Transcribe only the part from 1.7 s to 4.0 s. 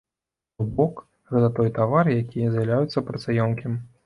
тавар, які з'яўляецца працаёмкім.